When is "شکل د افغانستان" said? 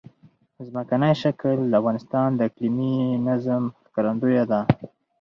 1.21-2.29